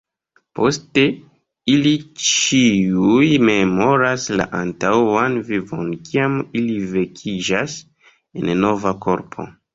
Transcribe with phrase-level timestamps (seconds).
[0.59, 1.01] Poste
[1.73, 1.91] ili
[2.29, 7.79] ĉiuj memoras la antaŭan vivon kiam ili vekiĝas
[8.41, 9.49] en nova korpo.